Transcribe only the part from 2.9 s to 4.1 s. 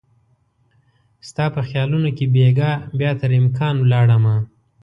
بیا تر امکان ولاړ